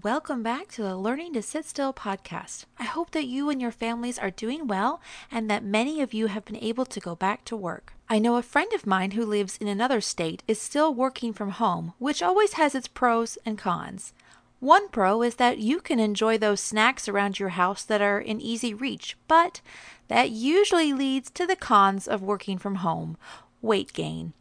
Welcome 0.00 0.42
back 0.42 0.68
to 0.68 0.82
the 0.82 0.96
Learning 0.96 1.34
to 1.34 1.42
Sit 1.42 1.66
Still 1.66 1.92
podcast. 1.92 2.64
I 2.78 2.84
hope 2.84 3.10
that 3.10 3.26
you 3.26 3.50
and 3.50 3.60
your 3.60 3.70
families 3.70 4.18
are 4.18 4.30
doing 4.30 4.66
well 4.66 5.02
and 5.30 5.50
that 5.50 5.62
many 5.62 6.00
of 6.00 6.14
you 6.14 6.28
have 6.28 6.46
been 6.46 6.56
able 6.56 6.86
to 6.86 6.98
go 6.98 7.14
back 7.14 7.44
to 7.44 7.58
work. 7.58 7.92
I 8.08 8.18
know 8.18 8.36
a 8.36 8.42
friend 8.42 8.72
of 8.72 8.86
mine 8.86 9.10
who 9.10 9.26
lives 9.26 9.58
in 9.58 9.68
another 9.68 10.00
state 10.00 10.42
is 10.48 10.58
still 10.58 10.94
working 10.94 11.34
from 11.34 11.50
home, 11.50 11.92
which 11.98 12.22
always 12.22 12.54
has 12.54 12.74
its 12.74 12.88
pros 12.88 13.36
and 13.44 13.58
cons. 13.58 14.14
One 14.60 14.88
pro 14.88 15.20
is 15.20 15.34
that 15.34 15.58
you 15.58 15.78
can 15.78 16.00
enjoy 16.00 16.38
those 16.38 16.60
snacks 16.60 17.06
around 17.06 17.38
your 17.38 17.50
house 17.50 17.84
that 17.84 18.00
are 18.00 18.18
in 18.18 18.40
easy 18.40 18.72
reach, 18.72 19.18
but 19.28 19.60
that 20.08 20.30
usually 20.30 20.94
leads 20.94 21.28
to 21.32 21.46
the 21.46 21.54
cons 21.54 22.08
of 22.08 22.22
working 22.22 22.56
from 22.56 22.76
home 22.76 23.18
weight 23.60 23.92
gain. 23.92 24.32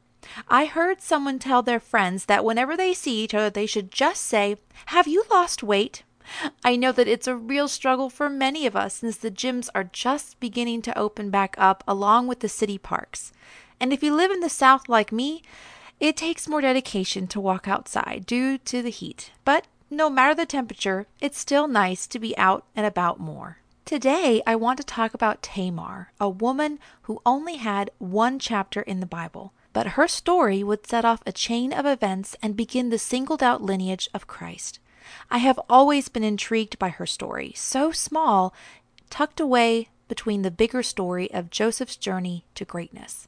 I 0.47 0.65
heard 0.65 1.01
someone 1.01 1.39
tell 1.39 1.61
their 1.61 1.79
friends 1.79 2.25
that 2.25 2.45
whenever 2.45 2.77
they 2.77 2.93
see 2.93 3.23
each 3.23 3.33
other, 3.33 3.49
they 3.49 3.65
should 3.65 3.91
just 3.91 4.23
say, 4.23 4.57
Have 4.87 5.07
you 5.07 5.23
lost 5.31 5.63
weight? 5.63 6.03
I 6.63 6.75
know 6.75 6.91
that 6.91 7.07
it's 7.07 7.27
a 7.27 7.35
real 7.35 7.67
struggle 7.67 8.09
for 8.09 8.29
many 8.29 8.65
of 8.65 8.75
us 8.75 8.95
since 8.95 9.17
the 9.17 9.31
gyms 9.31 9.69
are 9.73 9.83
just 9.83 10.39
beginning 10.39 10.81
to 10.83 10.97
open 10.97 11.29
back 11.29 11.55
up 11.57 11.83
along 11.87 12.27
with 12.27 12.39
the 12.39 12.49
city 12.49 12.77
parks. 12.77 13.33
And 13.79 13.91
if 13.91 14.03
you 14.03 14.15
live 14.15 14.31
in 14.31 14.39
the 14.39 14.49
South 14.49 14.87
like 14.87 15.11
me, 15.11 15.41
it 15.99 16.15
takes 16.17 16.47
more 16.47 16.61
dedication 16.61 17.27
to 17.27 17.39
walk 17.39 17.67
outside 17.67 18.25
due 18.25 18.57
to 18.59 18.81
the 18.81 18.89
heat. 18.89 19.31
But 19.43 19.67
no 19.89 20.09
matter 20.09 20.33
the 20.33 20.45
temperature, 20.45 21.07
it's 21.19 21.39
still 21.39 21.67
nice 21.67 22.07
to 22.07 22.19
be 22.19 22.37
out 22.37 22.65
and 22.75 22.85
about 22.85 23.19
more. 23.19 23.57
Today, 23.83 24.41
I 24.47 24.55
want 24.55 24.77
to 24.77 24.85
talk 24.85 25.13
about 25.13 25.41
Tamar, 25.43 26.11
a 26.19 26.29
woman 26.29 26.79
who 27.03 27.21
only 27.25 27.57
had 27.57 27.91
one 27.97 28.39
chapter 28.39 28.81
in 28.81 28.99
the 28.99 29.05
Bible 29.05 29.53
but 29.73 29.87
her 29.89 30.07
story 30.07 30.63
would 30.63 30.87
set 30.87 31.05
off 31.05 31.21
a 31.25 31.31
chain 31.31 31.71
of 31.71 31.85
events 31.85 32.35
and 32.41 32.55
begin 32.55 32.89
the 32.89 32.97
singled 32.97 33.41
out 33.41 33.61
lineage 33.61 34.09
of 34.13 34.27
Christ. 34.27 34.79
I 35.29 35.39
have 35.39 35.59
always 35.69 36.09
been 36.09 36.23
intrigued 36.23 36.77
by 36.79 36.89
her 36.89 37.05
story, 37.05 37.53
so 37.55 37.91
small, 37.91 38.53
tucked 39.09 39.39
away 39.39 39.89
between 40.07 40.41
the 40.41 40.51
bigger 40.51 40.83
story 40.83 41.31
of 41.31 41.49
Joseph's 41.49 41.95
journey 41.95 42.45
to 42.55 42.65
greatness. 42.65 43.27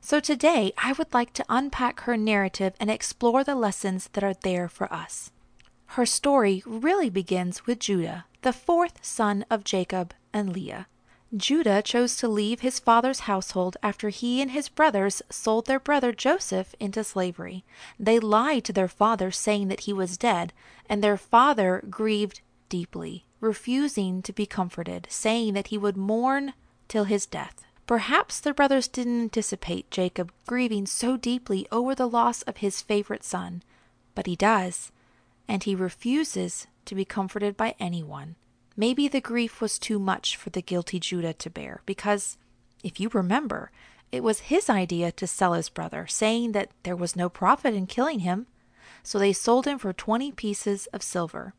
So 0.00 0.18
today, 0.18 0.72
I 0.78 0.92
would 0.92 1.12
like 1.12 1.32
to 1.34 1.44
unpack 1.48 2.00
her 2.00 2.16
narrative 2.16 2.74
and 2.80 2.90
explore 2.90 3.44
the 3.44 3.54
lessons 3.54 4.08
that 4.12 4.24
are 4.24 4.34
there 4.34 4.68
for 4.68 4.92
us. 4.92 5.30
Her 5.86 6.06
story 6.06 6.62
really 6.64 7.10
begins 7.10 7.66
with 7.66 7.80
Judah, 7.80 8.24
the 8.42 8.52
fourth 8.52 9.04
son 9.04 9.44
of 9.50 9.64
Jacob 9.64 10.14
and 10.32 10.52
Leah. 10.52 10.86
Judah 11.36 11.80
chose 11.80 12.16
to 12.16 12.26
leave 12.26 12.60
his 12.60 12.80
father's 12.80 13.20
household 13.20 13.76
after 13.84 14.08
he 14.08 14.42
and 14.42 14.50
his 14.50 14.68
brothers 14.68 15.22
sold 15.30 15.66
their 15.66 15.78
brother 15.78 16.12
Joseph 16.12 16.74
into 16.80 17.04
slavery. 17.04 17.64
They 18.00 18.18
lied 18.18 18.64
to 18.64 18.72
their 18.72 18.88
father, 18.88 19.30
saying 19.30 19.68
that 19.68 19.80
he 19.80 19.92
was 19.92 20.16
dead, 20.16 20.52
and 20.88 21.04
their 21.04 21.16
father 21.16 21.84
grieved 21.88 22.40
deeply, 22.68 23.26
refusing 23.40 24.22
to 24.22 24.32
be 24.32 24.44
comforted, 24.44 25.06
saying 25.08 25.54
that 25.54 25.68
he 25.68 25.78
would 25.78 25.96
mourn 25.96 26.54
till 26.88 27.04
his 27.04 27.26
death. 27.26 27.62
Perhaps 27.86 28.40
the 28.40 28.52
brothers 28.52 28.88
didn't 28.88 29.22
anticipate 29.22 29.90
Jacob 29.90 30.32
grieving 30.46 30.84
so 30.86 31.16
deeply 31.16 31.66
over 31.70 31.94
the 31.94 32.08
loss 32.08 32.42
of 32.42 32.56
his 32.56 32.82
favorite 32.82 33.22
son, 33.22 33.62
but 34.16 34.26
he 34.26 34.34
does, 34.34 34.90
and 35.46 35.62
he 35.62 35.76
refuses 35.76 36.66
to 36.86 36.96
be 36.96 37.04
comforted 37.04 37.56
by 37.56 37.76
anyone. 37.78 38.34
Maybe 38.76 39.08
the 39.08 39.20
grief 39.20 39.60
was 39.60 39.78
too 39.78 39.98
much 39.98 40.36
for 40.36 40.50
the 40.50 40.62
guilty 40.62 41.00
Judah 41.00 41.32
to 41.34 41.50
bear, 41.50 41.82
because, 41.86 42.38
if 42.82 43.00
you 43.00 43.08
remember, 43.12 43.70
it 44.12 44.22
was 44.22 44.40
his 44.40 44.68
idea 44.68 45.12
to 45.12 45.26
sell 45.26 45.54
his 45.54 45.68
brother, 45.68 46.06
saying 46.06 46.52
that 46.52 46.70
there 46.82 46.96
was 46.96 47.16
no 47.16 47.28
profit 47.28 47.74
in 47.74 47.86
killing 47.86 48.20
him. 48.20 48.46
So 49.02 49.18
they 49.18 49.32
sold 49.32 49.66
him 49.66 49.78
for 49.78 49.92
20 49.92 50.32
pieces 50.32 50.86
of 50.86 51.02
silver. 51.02 51.54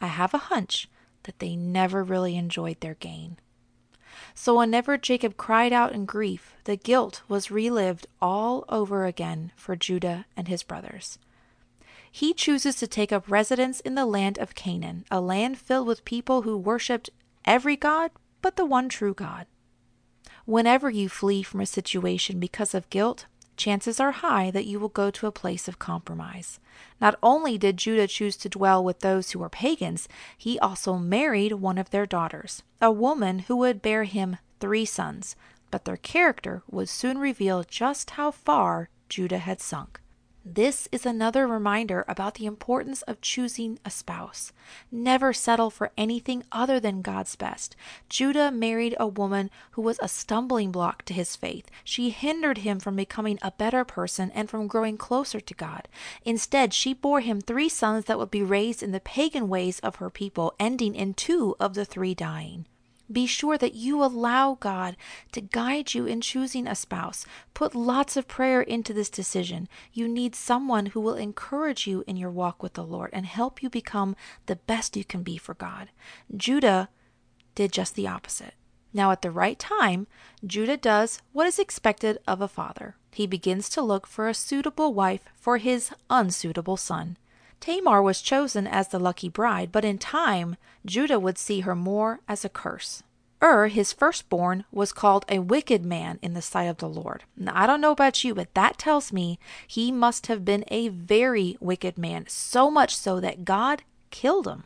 I 0.00 0.08
have 0.08 0.34
a 0.34 0.38
hunch 0.38 0.88
that 1.24 1.38
they 1.38 1.56
never 1.56 2.02
really 2.02 2.36
enjoyed 2.36 2.80
their 2.80 2.94
gain. 2.94 3.38
So 4.34 4.58
whenever 4.58 4.96
Jacob 4.96 5.36
cried 5.36 5.72
out 5.72 5.92
in 5.92 6.04
grief, 6.06 6.54
the 6.64 6.76
guilt 6.76 7.22
was 7.28 7.50
relived 7.50 8.06
all 8.20 8.64
over 8.68 9.06
again 9.06 9.52
for 9.56 9.76
Judah 9.76 10.26
and 10.36 10.46
his 10.46 10.62
brothers 10.62 11.18
he 12.16 12.32
chooses 12.32 12.76
to 12.76 12.86
take 12.86 13.10
up 13.10 13.28
residence 13.28 13.80
in 13.80 13.96
the 13.96 14.06
land 14.06 14.38
of 14.38 14.54
Canaan, 14.54 15.04
a 15.10 15.20
land 15.20 15.58
filled 15.58 15.88
with 15.88 16.04
people 16.04 16.42
who 16.42 16.56
worshiped 16.56 17.10
every 17.44 17.74
god 17.74 18.12
but 18.40 18.54
the 18.54 18.64
one 18.64 18.88
true 18.88 19.12
God. 19.12 19.46
Whenever 20.44 20.88
you 20.88 21.08
flee 21.08 21.42
from 21.42 21.60
a 21.60 21.66
situation 21.66 22.38
because 22.38 22.72
of 22.72 22.88
guilt, 22.88 23.26
chances 23.56 23.98
are 23.98 24.12
high 24.12 24.52
that 24.52 24.64
you 24.64 24.78
will 24.78 24.90
go 24.90 25.10
to 25.10 25.26
a 25.26 25.32
place 25.32 25.66
of 25.66 25.80
compromise. 25.80 26.60
Not 27.00 27.18
only 27.20 27.58
did 27.58 27.78
Judah 27.78 28.06
choose 28.06 28.36
to 28.36 28.48
dwell 28.48 28.84
with 28.84 29.00
those 29.00 29.32
who 29.32 29.40
were 29.40 29.48
pagans, 29.48 30.06
he 30.38 30.56
also 30.60 30.96
married 30.96 31.54
one 31.54 31.78
of 31.78 31.90
their 31.90 32.06
daughters, 32.06 32.62
a 32.80 32.92
woman 32.92 33.40
who 33.40 33.56
would 33.56 33.82
bear 33.82 34.04
him 34.04 34.36
three 34.60 34.84
sons, 34.84 35.34
but 35.72 35.84
their 35.84 35.96
character 35.96 36.62
would 36.70 36.88
soon 36.88 37.18
reveal 37.18 37.64
just 37.64 38.10
how 38.10 38.30
far 38.30 38.88
Judah 39.08 39.38
had 39.38 39.60
sunk. 39.60 39.98
This 40.46 40.88
is 40.92 41.06
another 41.06 41.46
reminder 41.46 42.04
about 42.06 42.34
the 42.34 42.44
importance 42.44 43.00
of 43.02 43.22
choosing 43.22 43.78
a 43.82 43.88
spouse. 43.88 44.52
Never 44.92 45.32
settle 45.32 45.70
for 45.70 45.90
anything 45.96 46.44
other 46.52 46.78
than 46.78 47.00
God's 47.00 47.34
best. 47.34 47.74
Judah 48.10 48.50
married 48.50 48.94
a 49.00 49.06
woman 49.06 49.48
who 49.70 49.80
was 49.80 49.98
a 50.02 50.08
stumbling 50.08 50.70
block 50.70 51.02
to 51.06 51.14
his 51.14 51.34
faith. 51.34 51.70
She 51.82 52.10
hindered 52.10 52.58
him 52.58 52.78
from 52.78 52.94
becoming 52.94 53.38
a 53.40 53.52
better 53.52 53.86
person 53.86 54.30
and 54.32 54.50
from 54.50 54.66
growing 54.66 54.98
closer 54.98 55.40
to 55.40 55.54
God. 55.54 55.88
Instead, 56.26 56.74
she 56.74 56.92
bore 56.92 57.20
him 57.20 57.40
three 57.40 57.70
sons 57.70 58.04
that 58.04 58.18
would 58.18 58.30
be 58.30 58.42
raised 58.42 58.82
in 58.82 58.92
the 58.92 59.00
pagan 59.00 59.48
ways 59.48 59.78
of 59.80 59.96
her 59.96 60.10
people, 60.10 60.52
ending 60.60 60.94
in 60.94 61.14
two 61.14 61.56
of 61.58 61.72
the 61.72 61.86
three 61.86 62.14
dying. 62.14 62.66
Be 63.10 63.26
sure 63.26 63.58
that 63.58 63.74
you 63.74 64.02
allow 64.02 64.56
God 64.58 64.96
to 65.32 65.40
guide 65.40 65.94
you 65.94 66.06
in 66.06 66.20
choosing 66.20 66.66
a 66.66 66.74
spouse. 66.74 67.26
Put 67.52 67.74
lots 67.74 68.16
of 68.16 68.28
prayer 68.28 68.62
into 68.62 68.92
this 68.92 69.10
decision. 69.10 69.68
You 69.92 70.08
need 70.08 70.34
someone 70.34 70.86
who 70.86 71.00
will 71.00 71.14
encourage 71.14 71.86
you 71.86 72.02
in 72.06 72.16
your 72.16 72.30
walk 72.30 72.62
with 72.62 72.74
the 72.74 72.84
Lord 72.84 73.10
and 73.12 73.26
help 73.26 73.62
you 73.62 73.68
become 73.68 74.16
the 74.46 74.56
best 74.56 74.96
you 74.96 75.04
can 75.04 75.22
be 75.22 75.36
for 75.36 75.54
God. 75.54 75.90
Judah 76.34 76.88
did 77.54 77.72
just 77.72 77.94
the 77.94 78.08
opposite. 78.08 78.54
Now, 78.92 79.10
at 79.10 79.22
the 79.22 79.30
right 79.30 79.58
time, 79.58 80.06
Judah 80.46 80.76
does 80.76 81.20
what 81.32 81.46
is 81.46 81.58
expected 81.58 82.18
of 82.26 82.40
a 82.40 82.48
father. 82.48 82.96
He 83.10 83.26
begins 83.26 83.68
to 83.70 83.82
look 83.82 84.06
for 84.06 84.28
a 84.28 84.34
suitable 84.34 84.94
wife 84.94 85.24
for 85.34 85.58
his 85.58 85.90
unsuitable 86.08 86.76
son. 86.76 87.16
Tamar 87.60 88.02
was 88.02 88.22
chosen 88.22 88.66
as 88.66 88.88
the 88.88 88.98
lucky 88.98 89.28
bride, 89.28 89.72
but 89.72 89.84
in 89.84 89.98
time 89.98 90.56
Judah 90.84 91.18
would 91.18 91.38
see 91.38 91.60
her 91.60 91.74
more 91.74 92.20
as 92.28 92.44
a 92.44 92.48
curse. 92.48 93.02
Ur, 93.42 93.66
his 93.66 93.92
firstborn, 93.92 94.64
was 94.72 94.92
called 94.92 95.24
a 95.28 95.40
wicked 95.40 95.84
man 95.84 96.18
in 96.22 96.32
the 96.32 96.40
sight 96.40 96.64
of 96.64 96.78
the 96.78 96.88
Lord. 96.88 97.24
Now, 97.36 97.52
I 97.54 97.66
don't 97.66 97.80
know 97.80 97.90
about 97.90 98.24
you, 98.24 98.34
but 98.34 98.54
that 98.54 98.78
tells 98.78 99.12
me 99.12 99.38
he 99.66 99.92
must 99.92 100.28
have 100.28 100.44
been 100.44 100.64
a 100.68 100.88
very 100.88 101.58
wicked 101.60 101.98
man, 101.98 102.24
so 102.28 102.70
much 102.70 102.96
so 102.96 103.20
that 103.20 103.44
God 103.44 103.82
killed 104.10 104.46
him. 104.46 104.64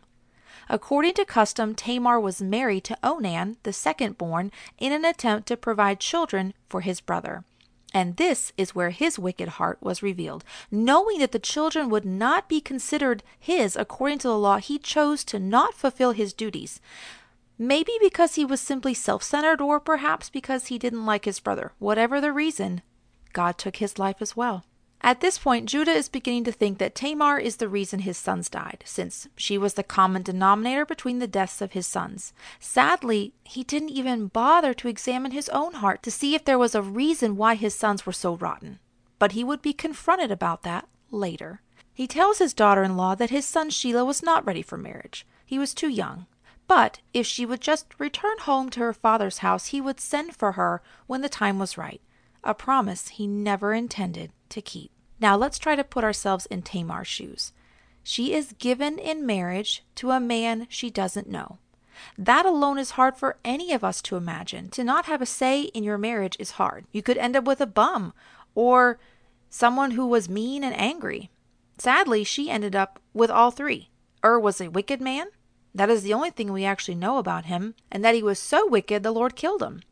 According 0.68 1.14
to 1.14 1.24
custom, 1.24 1.74
Tamar 1.74 2.20
was 2.20 2.42
married 2.42 2.84
to 2.84 2.98
Onan, 3.02 3.56
the 3.62 3.72
second 3.72 4.18
born, 4.18 4.52
in 4.78 4.92
an 4.92 5.04
attempt 5.04 5.48
to 5.48 5.56
provide 5.56 5.98
children 5.98 6.52
for 6.68 6.82
his 6.82 7.00
brother. 7.00 7.42
And 7.94 8.16
this 8.16 8.52
is 8.56 8.74
where 8.74 8.90
his 8.90 9.18
wicked 9.18 9.48
heart 9.48 9.78
was 9.80 10.02
revealed. 10.02 10.44
Knowing 10.70 11.20
that 11.20 11.32
the 11.32 11.38
children 11.38 11.88
would 11.88 12.04
not 12.04 12.48
be 12.48 12.60
considered 12.60 13.22
his 13.38 13.76
according 13.76 14.18
to 14.18 14.28
the 14.28 14.38
law, 14.38 14.58
he 14.58 14.78
chose 14.78 15.24
to 15.24 15.38
not 15.38 15.74
fulfill 15.74 16.12
his 16.12 16.32
duties. 16.32 16.80
Maybe 17.58 17.92
because 18.00 18.34
he 18.34 18.44
was 18.44 18.60
simply 18.60 18.94
self 18.94 19.22
centered, 19.22 19.60
or 19.60 19.80
perhaps 19.80 20.30
because 20.30 20.66
he 20.66 20.78
didn't 20.78 21.06
like 21.06 21.24
his 21.24 21.40
brother. 21.40 21.72
Whatever 21.78 22.20
the 22.20 22.32
reason, 22.32 22.82
God 23.32 23.58
took 23.58 23.76
his 23.76 23.98
life 23.98 24.20
as 24.20 24.36
well. 24.36 24.64
At 25.00 25.20
this 25.20 25.38
point, 25.38 25.68
Judah 25.68 25.92
is 25.92 26.08
beginning 26.08 26.44
to 26.44 26.52
think 26.52 26.78
that 26.78 26.94
Tamar 26.94 27.38
is 27.38 27.56
the 27.56 27.68
reason 27.68 28.00
his 28.00 28.18
sons 28.18 28.48
died, 28.48 28.82
since 28.84 29.28
she 29.36 29.56
was 29.56 29.74
the 29.74 29.84
common 29.84 30.22
denominator 30.22 30.84
between 30.84 31.20
the 31.20 31.28
deaths 31.28 31.60
of 31.60 31.72
his 31.72 31.86
sons. 31.86 32.32
Sadly, 32.58 33.32
he 33.44 33.62
didn't 33.62 33.90
even 33.90 34.26
bother 34.26 34.74
to 34.74 34.88
examine 34.88 35.30
his 35.30 35.48
own 35.50 35.74
heart 35.74 36.02
to 36.02 36.10
see 36.10 36.34
if 36.34 36.44
there 36.44 36.58
was 36.58 36.74
a 36.74 36.82
reason 36.82 37.36
why 37.36 37.54
his 37.54 37.74
sons 37.74 38.04
were 38.04 38.12
so 38.12 38.34
rotten. 38.34 38.80
But 39.20 39.32
he 39.32 39.44
would 39.44 39.62
be 39.62 39.72
confronted 39.72 40.32
about 40.32 40.62
that 40.62 40.88
later. 41.12 41.62
He 41.94 42.08
tells 42.08 42.38
his 42.38 42.54
daughter 42.54 42.82
in 42.82 42.96
law 42.96 43.14
that 43.14 43.30
his 43.30 43.46
son 43.46 43.70
Shelah 43.70 44.06
was 44.06 44.22
not 44.22 44.44
ready 44.44 44.62
for 44.62 44.76
marriage. 44.76 45.24
He 45.46 45.58
was 45.58 45.74
too 45.74 45.88
young. 45.88 46.26
But 46.66 47.00
if 47.14 47.26
she 47.26 47.46
would 47.46 47.60
just 47.60 47.86
return 47.98 48.38
home 48.40 48.68
to 48.70 48.80
her 48.80 48.92
father's 48.92 49.38
house, 49.38 49.66
he 49.66 49.80
would 49.80 50.00
send 50.00 50.36
for 50.36 50.52
her 50.52 50.82
when 51.06 51.22
the 51.22 51.28
time 51.28 51.58
was 51.58 51.78
right 51.78 52.00
a 52.44 52.54
promise 52.54 53.08
he 53.08 53.26
never 53.26 53.74
intended 53.74 54.32
to 54.50 54.62
keep. 54.62 54.90
Now 55.20 55.36
let's 55.36 55.58
try 55.58 55.76
to 55.76 55.84
put 55.84 56.04
ourselves 56.04 56.46
in 56.46 56.62
Tamar's 56.62 57.08
shoes. 57.08 57.52
She 58.02 58.32
is 58.32 58.54
given 58.58 58.98
in 58.98 59.26
marriage 59.26 59.84
to 59.96 60.10
a 60.10 60.20
man 60.20 60.66
she 60.70 60.90
doesn't 60.90 61.28
know. 61.28 61.58
That 62.16 62.46
alone 62.46 62.78
is 62.78 62.92
hard 62.92 63.16
for 63.16 63.38
any 63.44 63.72
of 63.72 63.82
us 63.82 64.00
to 64.02 64.16
imagine. 64.16 64.70
To 64.70 64.84
not 64.84 65.06
have 65.06 65.20
a 65.20 65.26
say 65.26 65.62
in 65.62 65.84
your 65.84 65.98
marriage 65.98 66.36
is 66.38 66.52
hard. 66.52 66.86
You 66.92 67.02
could 67.02 67.18
end 67.18 67.36
up 67.36 67.44
with 67.44 67.60
a 67.60 67.66
bum 67.66 68.14
or 68.54 68.98
someone 69.50 69.92
who 69.92 70.06
was 70.06 70.28
mean 70.28 70.62
and 70.62 70.78
angry. 70.78 71.30
Sadly, 71.76 72.24
she 72.24 72.50
ended 72.50 72.74
up 72.74 73.00
with 73.12 73.30
all 73.30 73.50
three. 73.50 73.90
Ur 74.24 74.38
was 74.38 74.60
a 74.60 74.68
wicked 74.68 75.00
man? 75.00 75.26
That 75.74 75.90
is 75.90 76.02
the 76.02 76.14
only 76.14 76.30
thing 76.30 76.52
we 76.52 76.64
actually 76.64 76.96
know 76.96 77.18
about 77.18 77.44
him, 77.44 77.74
and 77.90 78.04
that 78.04 78.14
he 78.14 78.22
was 78.22 78.38
so 78.38 78.66
wicked 78.66 79.02
the 79.02 79.12
Lord 79.12 79.36
killed 79.36 79.62
him. 79.62 79.82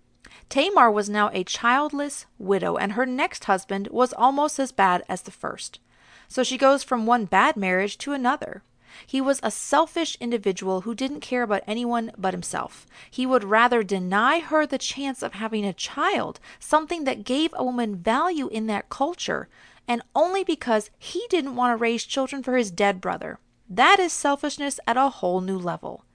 Tamar 0.49 0.91
was 0.91 1.09
now 1.09 1.31
a 1.33 1.45
childless 1.45 2.27
widow, 2.39 2.77
and 2.77 2.93
her 2.93 3.07
next 3.07 3.45
husband 3.45 3.89
was 3.91 4.13
almost 4.13 4.59
as 4.59 4.73
bad 4.73 5.03
as 5.09 5.23
the 5.23 5.31
first. 5.31 5.81
So 6.29 6.43
she 6.43 6.59
goes 6.59 6.83
from 6.83 7.07
one 7.07 7.25
bad 7.25 7.57
marriage 7.57 7.99
to 7.99 8.13
another. 8.13 8.63
He 9.07 9.21
was 9.21 9.41
a 9.43 9.51
selfish 9.51 10.17
individual 10.21 10.81
who 10.83 10.95
didn't 10.95 11.21
care 11.21 11.43
about 11.43 11.63
anyone 11.67 12.13
but 12.17 12.33
himself. 12.33 12.87
He 13.11 13.27
would 13.27 13.45
rather 13.45 13.83
deny 13.83 14.39
her 14.41 14.67
the 14.67 14.79
chance 14.79 15.23
of 15.23 15.35
having 15.35 15.67
a 15.67 15.75
child, 15.75 16.41
something 16.59 17.05
that 17.05 17.25
gave 17.25 17.53
a 17.55 17.65
woman 17.65 17.97
value 17.97 18.49
in 18.49 18.67
that 18.69 18.89
culture, 18.89 19.49
and 19.87 20.03
only 20.15 20.45
because 20.45 20.91
he 20.99 21.27
didn't 21.29 21.57
want 21.57 21.73
to 21.73 21.77
raise 21.77 22.05
children 22.05 22.43
for 22.43 22.57
his 22.57 22.71
dead 22.71 23.01
brother. 23.01 23.39
That 23.69 23.99
is 24.01 24.13
selfishness 24.13 24.81
at 24.87 24.97
a 24.97 25.11
whole 25.11 25.41
new 25.41 25.59
level. 25.59 26.06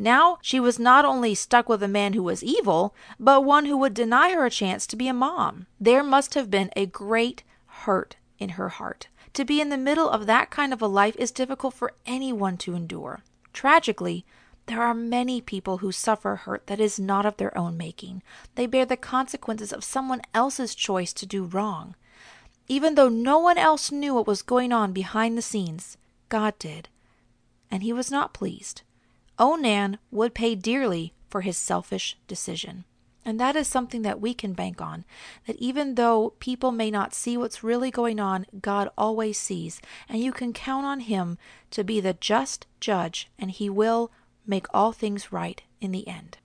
Now 0.00 0.38
she 0.40 0.60
was 0.60 0.78
not 0.78 1.04
only 1.04 1.34
stuck 1.34 1.68
with 1.68 1.82
a 1.82 1.88
man 1.88 2.12
who 2.12 2.22
was 2.22 2.44
evil, 2.44 2.94
but 3.18 3.44
one 3.44 3.64
who 3.64 3.76
would 3.76 3.94
deny 3.94 4.32
her 4.32 4.46
a 4.46 4.50
chance 4.50 4.86
to 4.86 4.96
be 4.96 5.08
a 5.08 5.12
mom. 5.12 5.66
There 5.80 6.04
must 6.04 6.34
have 6.34 6.50
been 6.50 6.70
a 6.76 6.86
great 6.86 7.42
hurt 7.66 8.14
in 8.38 8.50
her 8.50 8.68
heart. 8.68 9.08
To 9.34 9.44
be 9.44 9.60
in 9.60 9.70
the 9.70 9.76
middle 9.76 10.08
of 10.08 10.26
that 10.26 10.50
kind 10.50 10.72
of 10.72 10.80
a 10.80 10.86
life 10.86 11.16
is 11.16 11.32
difficult 11.32 11.74
for 11.74 11.94
anyone 12.06 12.56
to 12.58 12.74
endure. 12.74 13.22
Tragically, 13.52 14.24
there 14.66 14.82
are 14.82 14.94
many 14.94 15.40
people 15.40 15.78
who 15.78 15.90
suffer 15.90 16.36
hurt 16.36 16.66
that 16.68 16.78
is 16.78 17.00
not 17.00 17.26
of 17.26 17.36
their 17.36 17.56
own 17.56 17.76
making. 17.76 18.22
They 18.54 18.66
bear 18.66 18.84
the 18.84 18.96
consequences 18.96 19.72
of 19.72 19.82
someone 19.82 20.22
else's 20.32 20.74
choice 20.74 21.12
to 21.14 21.26
do 21.26 21.42
wrong. 21.42 21.96
Even 22.68 22.94
though 22.94 23.08
no 23.08 23.38
one 23.38 23.58
else 23.58 23.90
knew 23.90 24.14
what 24.14 24.26
was 24.26 24.42
going 24.42 24.72
on 24.72 24.92
behind 24.92 25.36
the 25.36 25.42
scenes, 25.42 25.96
God 26.28 26.58
did. 26.58 26.88
And 27.70 27.82
he 27.82 27.92
was 27.92 28.10
not 28.10 28.34
pleased. 28.34 28.82
Onan 29.38 29.98
would 30.10 30.34
pay 30.34 30.54
dearly 30.54 31.14
for 31.28 31.42
his 31.42 31.56
selfish 31.56 32.16
decision. 32.26 32.84
And 33.24 33.38
that 33.38 33.56
is 33.56 33.68
something 33.68 34.02
that 34.02 34.22
we 34.22 34.32
can 34.32 34.54
bank 34.54 34.80
on. 34.80 35.04
That 35.46 35.56
even 35.56 35.96
though 35.96 36.32
people 36.38 36.72
may 36.72 36.90
not 36.90 37.12
see 37.12 37.36
what's 37.36 37.62
really 37.62 37.90
going 37.90 38.18
on, 38.18 38.46
God 38.62 38.88
always 38.96 39.36
sees. 39.36 39.82
And 40.08 40.22
you 40.22 40.32
can 40.32 40.54
count 40.54 40.86
on 40.86 41.00
Him 41.00 41.36
to 41.72 41.84
be 41.84 42.00
the 42.00 42.14
just 42.14 42.66
judge, 42.80 43.28
and 43.38 43.50
He 43.50 43.68
will 43.68 44.10
make 44.46 44.64
all 44.72 44.92
things 44.92 45.30
right 45.30 45.60
in 45.78 45.92
the 45.92 46.08
end. 46.08 46.38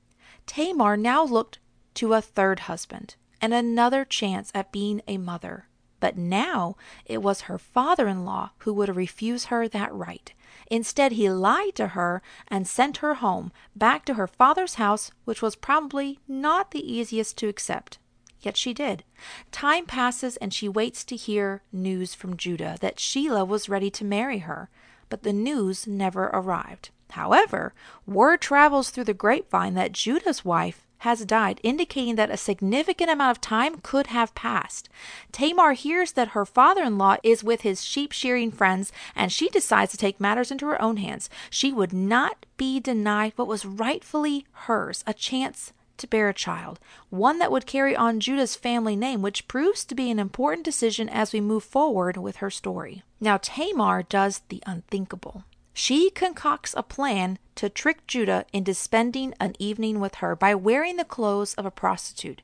Tamar 0.46 0.98
now 0.98 1.24
looked 1.24 1.60
to 1.94 2.13
a 2.13 2.22
third 2.22 2.62
husband 2.62 3.16
and 3.42 3.54
another 3.54 4.04
chance 4.04 4.51
at 4.54 4.74
being 4.74 5.01
a 5.07 5.18
mother. 5.18 5.68
But 6.04 6.18
now 6.18 6.76
it 7.06 7.22
was 7.22 7.48
her 7.48 7.58
father 7.58 8.10
in 8.10 8.26
law 8.26 8.50
who 8.58 8.74
would 8.74 8.94
refuse 8.94 9.46
her 9.46 9.70
that 9.70 9.94
right. 9.94 10.34
Instead, 10.68 11.14
he 11.14 11.30
lied 11.30 11.76
to 11.76 11.88
her 11.96 12.22
and 12.50 12.68
sent 12.68 12.98
her 12.98 13.14
home, 13.14 13.54
back 13.74 14.04
to 14.08 14.16
her 14.16 14.28
father's 14.28 14.74
house, 14.74 15.12
which 15.24 15.42
was 15.42 15.56
probably 15.56 16.20
not 16.28 16.72
the 16.72 16.86
easiest 16.94 17.38
to 17.38 17.48
accept. 17.48 18.00
Yet 18.42 18.58
she 18.58 18.74
did. 18.74 19.06
Time 19.54 19.86
passes 19.86 20.36
and 20.36 20.54
she 20.54 20.68
waits 20.68 21.06
to 21.06 21.16
hear 21.16 21.64
news 21.72 22.14
from 22.14 22.36
Judah 22.36 22.76
that 22.82 22.98
Shelah 22.98 23.48
was 23.48 23.70
ready 23.70 23.90
to 23.92 24.04
marry 24.04 24.40
her, 24.40 24.70
but 25.08 25.24
the 25.24 25.32
news 25.32 25.88
never 25.88 26.26
arrived. 26.34 26.90
However, 27.12 27.74
word 28.06 28.42
travels 28.42 28.90
through 28.90 29.06
the 29.06 29.14
grapevine 29.14 29.76
that 29.76 29.94
Judah's 29.94 30.44
wife 30.44 30.86
has 31.04 31.26
died, 31.26 31.60
indicating 31.64 32.16
that 32.16 32.32
a 32.32 32.38
significant 32.38 33.10
amount 33.10 33.32
of 33.32 33.42
time 33.42 33.78
could 33.84 34.08
have 34.08 34.34
passed. 34.36 34.90
Tamar 35.32 35.74
hears 35.74 36.14
that 36.14 36.30
her 36.30 36.46
father 36.46 36.84
in 36.84 36.98
law 36.98 37.18
is 37.24 37.44
with 37.44 37.62
his 37.62 37.84
sheep 37.84 38.12
shearing 38.12 38.52
friends, 38.52 38.92
and 39.16 39.32
she 39.32 39.50
decides 39.50 39.92
to 39.92 39.98
take 39.98 40.20
matters 40.20 40.52
into 40.52 40.66
her 40.66 40.82
own 40.82 40.98
hands. 40.98 41.30
She 41.50 41.72
would 41.72 41.94
not 41.94 42.46
be 42.58 42.80
denied 42.80 43.34
what 43.36 43.48
was 43.48 43.66
rightfully 43.66 44.46
hers 44.52 45.04
a 45.06 45.14
chance 45.14 45.74
to 45.98 46.08
bear 46.08 46.30
a 46.30 46.34
child, 46.34 46.80
one 47.10 47.40
that 47.40 47.52
would 47.52 47.66
carry 47.66 47.96
on 47.96 48.20
Judah's 48.20 48.56
family 48.56 48.96
name, 48.96 49.22
which 49.22 49.48
proves 49.48 49.86
to 49.86 49.96
be 49.96 50.10
an 50.10 50.20
important 50.20 50.66
decision 50.66 51.08
as 51.08 51.32
we 51.32 51.42
move 51.42 51.64
forward 51.64 52.18
with 52.18 52.38
her 52.38 52.50
story. 52.50 53.04
Now, 53.20 53.38
Tamar 53.42 54.04
does 54.04 54.42
the 54.50 54.64
unthinkable. 54.66 55.44
She 55.74 56.10
concocts 56.10 56.74
a 56.78 56.84
plan 56.84 57.40
to 57.56 57.70
trick 57.70 58.06
Judah 58.08 58.46
into 58.54 58.74
spending 58.74 59.34
an 59.40 59.56
evening 59.60 60.00
with 60.00 60.16
her 60.16 60.36
by 60.36 60.56
wearing 60.56 60.98
the 60.98 61.06
clothes 61.06 61.54
of 61.56 61.66
a 61.66 61.72
prostitute. 61.72 62.42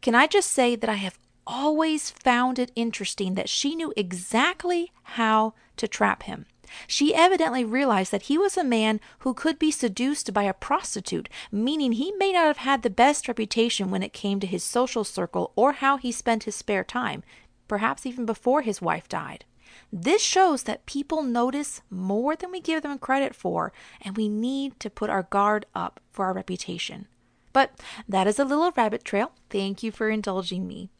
Can 0.00 0.14
I 0.14 0.26
just 0.26 0.50
say 0.50 0.74
that 0.76 0.90
I 0.90 0.94
have 0.94 1.18
always 1.46 2.10
found 2.10 2.58
it 2.58 2.72
interesting 2.76 3.34
that 3.34 3.48
she 3.48 3.74
knew 3.74 3.92
exactly 3.96 4.92
how 5.02 5.54
to 5.76 5.88
trap 5.88 6.24
him. 6.24 6.46
She 6.86 7.14
evidently 7.14 7.64
realized 7.64 8.12
that 8.12 8.22
he 8.22 8.38
was 8.38 8.56
a 8.56 8.64
man 8.64 9.00
who 9.20 9.34
could 9.34 9.58
be 9.58 9.70
seduced 9.70 10.32
by 10.32 10.44
a 10.44 10.54
prostitute, 10.54 11.28
meaning 11.50 11.92
he 11.92 12.12
may 12.12 12.32
not 12.32 12.46
have 12.46 12.56
had 12.58 12.82
the 12.82 12.90
best 12.90 13.28
reputation 13.28 13.90
when 13.90 14.02
it 14.02 14.12
came 14.14 14.40
to 14.40 14.46
his 14.46 14.64
social 14.64 15.04
circle 15.04 15.52
or 15.54 15.72
how 15.72 15.98
he 15.98 16.10
spent 16.10 16.44
his 16.44 16.56
spare 16.56 16.84
time, 16.84 17.22
perhaps 17.68 18.06
even 18.06 18.24
before 18.24 18.62
his 18.62 18.80
wife 18.80 19.08
died. 19.08 19.44
This 19.92 20.22
shows 20.22 20.64
that 20.64 20.86
people 20.86 21.22
notice 21.22 21.82
more 21.90 22.36
than 22.36 22.50
we 22.50 22.60
give 22.60 22.82
them 22.82 22.98
credit 22.98 23.34
for, 23.34 23.72
and 24.00 24.16
we 24.16 24.28
need 24.28 24.78
to 24.80 24.90
put 24.90 25.10
our 25.10 25.24
guard 25.24 25.66
up 25.74 26.00
for 26.10 26.24
our 26.26 26.32
reputation. 26.32 27.06
But 27.52 27.72
that 28.08 28.26
is 28.26 28.38
a 28.38 28.44
little 28.44 28.72
rabbit 28.72 29.04
trail. 29.04 29.32
Thank 29.50 29.82
you 29.82 29.90
for 29.90 30.08
indulging 30.08 30.66
me. 30.66 30.90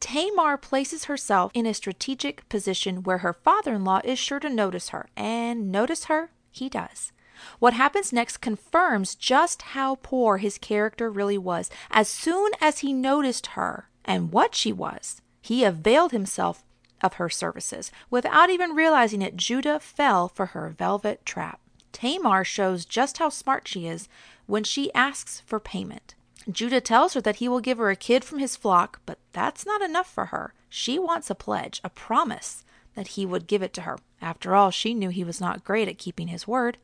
Tamar 0.00 0.56
places 0.56 1.04
herself 1.04 1.50
in 1.54 1.66
a 1.66 1.74
strategic 1.74 2.48
position 2.48 3.02
where 3.02 3.18
her 3.18 3.32
father 3.32 3.74
in 3.74 3.84
law 3.84 4.00
is 4.04 4.18
sure 4.18 4.40
to 4.40 4.50
notice 4.50 4.90
her, 4.90 5.08
and 5.16 5.72
notice 5.72 6.04
her 6.04 6.30
he 6.50 6.68
does. 6.68 7.12
What 7.58 7.74
happens 7.74 8.12
next 8.12 8.38
confirms 8.38 9.14
just 9.14 9.62
how 9.62 9.96
poor 9.96 10.38
his 10.38 10.58
character 10.58 11.10
really 11.10 11.38
was. 11.38 11.70
As 11.90 12.08
soon 12.08 12.52
as 12.60 12.78
he 12.78 12.92
noticed 12.92 13.48
her 13.48 13.88
and 14.04 14.32
what 14.32 14.54
she 14.54 14.72
was, 14.72 15.20
he 15.40 15.64
availed 15.64 16.12
himself 16.12 16.63
of 17.02 17.14
her 17.14 17.28
services. 17.28 17.90
Without 18.10 18.50
even 18.50 18.70
realizing 18.70 19.22
it, 19.22 19.36
Judah 19.36 19.80
fell 19.80 20.28
for 20.28 20.46
her 20.46 20.70
velvet 20.70 21.24
trap. 21.24 21.60
Tamar 21.92 22.44
shows 22.44 22.84
just 22.84 23.18
how 23.18 23.28
smart 23.28 23.68
she 23.68 23.86
is 23.86 24.08
when 24.46 24.64
she 24.64 24.92
asks 24.94 25.42
for 25.46 25.60
payment. 25.60 26.14
Judah 26.50 26.80
tells 26.80 27.14
her 27.14 27.20
that 27.22 27.36
he 27.36 27.48
will 27.48 27.60
give 27.60 27.78
her 27.78 27.90
a 27.90 27.96
kid 27.96 28.24
from 28.24 28.38
his 28.38 28.56
flock, 28.56 29.00
but 29.06 29.18
that's 29.32 29.64
not 29.64 29.80
enough 29.80 30.10
for 30.12 30.26
her. 30.26 30.52
She 30.68 30.98
wants 30.98 31.30
a 31.30 31.34
pledge, 31.34 31.80
a 31.82 31.88
promise 31.88 32.64
that 32.94 33.08
he 33.08 33.24
would 33.24 33.46
give 33.46 33.62
it 33.62 33.72
to 33.74 33.82
her. 33.82 33.98
After 34.20 34.54
all, 34.54 34.70
she 34.70 34.94
knew 34.94 35.08
he 35.08 35.24
was 35.24 35.40
not 35.40 35.64
great 35.64 35.88
at 35.88 35.98
keeping 35.98 36.28
his 36.28 36.46
word. 36.46 36.78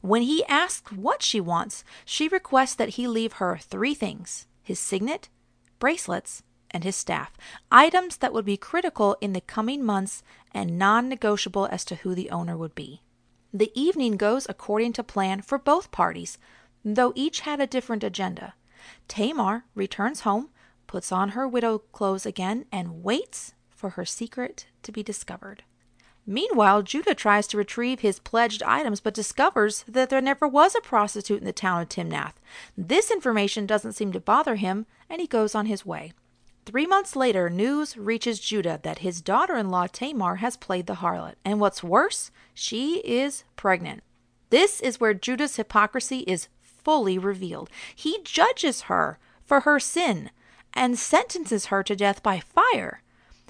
When 0.00 0.22
he 0.22 0.44
asks 0.44 0.92
what 0.92 1.22
she 1.22 1.40
wants, 1.40 1.84
she 2.04 2.28
requests 2.28 2.74
that 2.74 2.90
he 2.90 3.06
leave 3.06 3.34
her 3.34 3.58
three 3.58 3.94
things 3.94 4.46
his 4.62 4.78
signet, 4.78 5.28
bracelets, 5.80 6.42
and 6.70 6.84
his 6.84 6.96
staff, 6.96 7.36
items 7.70 8.18
that 8.18 8.32
would 8.32 8.44
be 8.44 8.56
critical 8.56 9.16
in 9.20 9.32
the 9.32 9.40
coming 9.40 9.84
months 9.84 10.22
and 10.52 10.78
non 10.78 11.08
negotiable 11.08 11.68
as 11.70 11.84
to 11.84 11.96
who 11.96 12.14
the 12.14 12.30
owner 12.30 12.56
would 12.56 12.74
be. 12.74 13.02
The 13.52 13.72
evening 13.74 14.16
goes 14.16 14.46
according 14.48 14.92
to 14.94 15.02
plan 15.02 15.42
for 15.42 15.58
both 15.58 15.90
parties, 15.90 16.38
though 16.84 17.12
each 17.16 17.40
had 17.40 17.60
a 17.60 17.66
different 17.66 18.04
agenda. 18.04 18.54
Tamar 19.08 19.64
returns 19.74 20.20
home, 20.20 20.50
puts 20.86 21.12
on 21.12 21.30
her 21.30 21.46
widow 21.46 21.78
clothes 21.78 22.26
again, 22.26 22.64
and 22.72 23.02
waits 23.02 23.54
for 23.68 23.90
her 23.90 24.04
secret 24.04 24.66
to 24.82 24.92
be 24.92 25.02
discovered. 25.02 25.64
Meanwhile, 26.26 26.82
Judah 26.82 27.14
tries 27.14 27.46
to 27.48 27.56
retrieve 27.56 28.00
his 28.00 28.20
pledged 28.20 28.62
items 28.62 29.00
but 29.00 29.14
discovers 29.14 29.84
that 29.88 30.10
there 30.10 30.20
never 30.20 30.46
was 30.46 30.74
a 30.74 30.80
prostitute 30.80 31.40
in 31.40 31.44
the 31.44 31.52
town 31.52 31.82
of 31.82 31.88
Timnath. 31.88 32.34
This 32.76 33.10
information 33.10 33.66
doesn't 33.66 33.94
seem 33.94 34.12
to 34.12 34.20
bother 34.20 34.56
him, 34.56 34.86
and 35.08 35.20
he 35.20 35.26
goes 35.26 35.54
on 35.54 35.66
his 35.66 35.84
way. 35.84 36.12
Three 36.66 36.86
months 36.86 37.16
later, 37.16 37.48
news 37.48 37.96
reaches 37.96 38.38
Judah 38.38 38.78
that 38.82 38.98
his 38.98 39.22
daughter 39.22 39.56
in 39.56 39.70
law 39.70 39.86
Tamar 39.86 40.36
has 40.36 40.56
played 40.56 40.86
the 40.86 40.96
harlot. 40.96 41.34
And 41.44 41.58
what's 41.58 41.82
worse, 41.82 42.30
she 42.54 42.98
is 42.98 43.44
pregnant. 43.56 44.02
This 44.50 44.80
is 44.80 45.00
where 45.00 45.14
Judah's 45.14 45.56
hypocrisy 45.56 46.18
is 46.20 46.48
fully 46.60 47.18
revealed. 47.18 47.70
He 47.94 48.18
judges 48.24 48.82
her 48.82 49.18
for 49.44 49.60
her 49.60 49.80
sin 49.80 50.30
and 50.74 50.98
sentences 50.98 51.66
her 51.66 51.82
to 51.82 51.96
death 51.96 52.22
by 52.22 52.40
fire. 52.40 53.02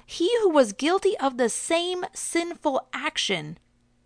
He 0.05 0.29
who 0.39 0.49
was 0.49 0.73
guilty 0.73 1.17
of 1.17 1.37
the 1.37 1.49
same 1.49 2.05
sinful 2.13 2.87
action, 2.93 3.57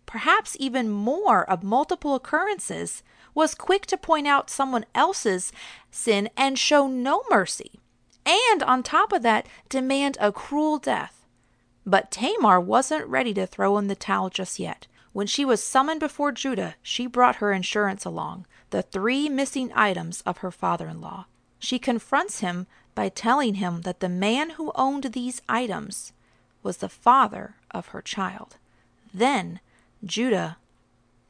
perhaps 0.04 0.56
even 0.60 0.90
more 0.90 1.48
of 1.48 1.62
multiple 1.62 2.14
occurrences, 2.14 3.02
was 3.34 3.54
quick 3.54 3.86
to 3.86 3.96
point 3.96 4.26
out 4.26 4.50
someone 4.50 4.84
else's 4.94 5.52
sin 5.90 6.28
and 6.36 6.58
show 6.58 6.86
no 6.86 7.22
mercy 7.30 7.80
and 8.26 8.62
on 8.62 8.82
top 8.82 9.12
of 9.12 9.22
that, 9.22 9.46
demand 9.68 10.18
a 10.20 10.32
cruel 10.32 10.78
death. 10.78 11.24
But 11.86 12.10
Tamar 12.10 12.60
wasn't 12.60 13.06
ready 13.06 13.32
to 13.34 13.46
throw 13.46 13.78
in 13.78 13.86
the 13.86 13.94
towel 13.94 14.28
just 14.28 14.58
yet. 14.58 14.86
When 15.12 15.26
she 15.26 15.44
was 15.44 15.62
summoned 15.62 16.00
before 16.00 16.32
Judah, 16.32 16.74
she 16.82 17.06
brought 17.06 17.36
her 17.36 17.52
insurance 17.52 18.04
along, 18.04 18.46
the 18.70 18.82
three 18.82 19.28
missing 19.28 19.72
items 19.74 20.20
of 20.22 20.38
her 20.38 20.50
father 20.50 20.88
in 20.88 21.00
law. 21.00 21.26
She 21.58 21.78
confronts 21.78 22.40
him 22.40 22.66
by 22.94 23.08
telling 23.08 23.54
him 23.54 23.82
that 23.82 24.00
the 24.00 24.08
man 24.08 24.50
who 24.50 24.72
owned 24.74 25.04
these 25.04 25.40
items 25.48 26.12
was 26.62 26.78
the 26.78 26.88
father 26.88 27.54
of 27.70 27.88
her 27.88 28.02
child. 28.02 28.56
Then 29.14 29.60
Judah 30.04 30.58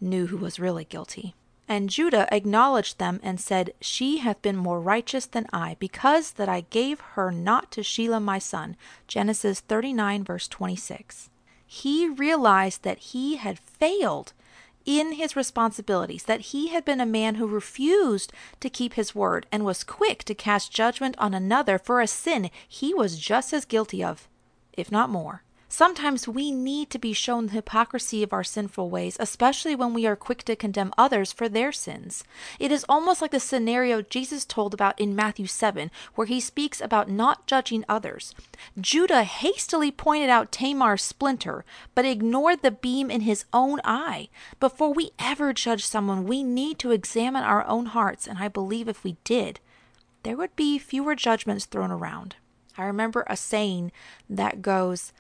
knew 0.01 0.27
who 0.29 0.37
was 0.37 0.59
really 0.59 0.85
guilty. 0.85 1.35
And 1.69 1.91
Judah 1.91 2.29
acknowledged 2.33 2.99
them 2.99 3.19
and 3.23 3.41
said, 3.41 3.73
She 3.81 4.19
hath 4.19 4.41
been 4.41 4.57
more 4.57 4.81
righteous 4.81 5.27
than 5.27 5.47
I, 5.53 5.77
because 5.81 6.33
that 6.33 6.49
I 6.49 6.61
gave 6.71 7.01
her 7.01 7.33
not 7.33 7.73
to 7.73 7.81
Shelah 7.81 8.23
my 8.23 8.39
son. 8.39 8.77
Genesis 9.09 9.61
39, 9.61 10.23
verse 10.23 10.47
26. 10.47 11.29
He 11.67 12.09
realized 12.09 12.85
that 12.85 12.99
he 12.99 13.37
had 13.37 13.59
failed 13.59 14.33
in 14.85 15.13
his 15.13 15.35
responsibilities, 15.35 16.23
that 16.25 16.41
he 16.41 16.69
had 16.69 16.85
been 16.85 17.01
a 17.01 17.07
man 17.07 17.35
who 17.35 17.47
refused 17.47 18.33
to 18.61 18.71
keep 18.71 18.95
his 18.95 19.15
word 19.15 19.45
and 19.51 19.65
was 19.65 19.83
quick 19.83 20.23
to 20.25 20.35
cast 20.35 20.73
judgment 20.73 21.17
on 21.19 21.35
another 21.35 21.77
for 21.77 22.01
a 22.01 22.07
sin 22.07 22.51
he 22.69 22.95
was 22.95 23.19
just 23.19 23.53
as 23.53 23.65
guilty 23.65 24.03
of, 24.03 24.29
if 24.73 24.93
not 24.93 25.11
more. 25.11 25.43
Sometimes 25.77 26.27
we 26.27 26.53
need 26.53 26.89
to 26.89 26.99
be 26.99 27.13
shown 27.13 27.49
the 27.49 27.53
hypocrisy 27.53 28.23
of 28.23 28.33
our 28.33 28.43
sinful 28.43 28.89
ways, 28.89 29.19
especially 29.21 29.77
when 29.77 29.93
we 29.93 30.07
are 30.07 30.17
quick 30.17 30.43
to 30.45 30.57
condemn 30.57 30.95
others 30.97 31.33
for 31.33 31.51
their 31.51 31.71
sins. 31.71 32.25
It 32.59 32.73
is 32.73 32.87
almost 32.89 33.21
like 33.21 33.31
the 33.31 33.39
scenario 33.39 34.01
Jesus 34.01 34.47
told 34.47 34.73
about 34.73 34.99
in 34.99 35.15
Matthew 35.15 35.47
7, 35.47 35.91
where 36.15 36.27
he 36.27 36.41
speaks 36.41 36.81
about 36.81 37.11
not 37.11 37.47
judging 37.47 37.85
others. 37.91 38.35
Judah 38.81 39.25
hastily 39.25 39.91
pointed 39.91 40.31
out 40.31 40.51
Tamar's 40.51 41.03
splinter, 41.03 41.63
but 41.95 42.07
ignored 42.07 42.63
the 42.63 42.71
beam 42.71 43.11
in 43.11 43.21
his 43.21 43.45
own 43.53 43.79
eye. 43.85 44.31
Before 44.59 44.95
we 44.95 45.11
ever 45.19 45.53
judge 45.53 45.85
someone, 45.85 46.25
we 46.25 46.43
need 46.43 46.79
to 46.79 46.93
examine 46.93 47.45
our 47.45 47.67
own 47.67 47.85
hearts, 47.85 48.27
and 48.27 48.39
I 48.39 48.49
believe 48.49 48.89
if 48.89 49.05
we 49.05 49.19
did, 49.25 49.61
there 50.23 50.39
would 50.39 50.57
be 50.57 50.79
fewer 50.79 51.15
judgments 51.15 51.67
thrown 51.67 51.91
around. 51.91 52.37
I 52.79 52.85
remember 52.85 53.27
a 53.29 53.37
saying 53.37 53.93
that 54.31 54.63
goes, 54.63 55.13